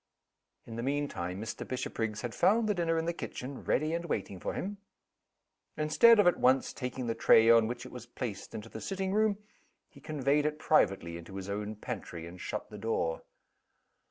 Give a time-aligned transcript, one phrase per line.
[0.65, 1.63] In the mean time Mr.
[1.63, 4.77] Bishopriggs had found the dinner in the kitchen, ready, and waiting for him.
[5.77, 9.13] Instead of at once taking the tray on which it was placed into the sitting
[9.13, 9.37] room,
[9.89, 13.21] he conveyed it privately into his own pantry, and shut the door.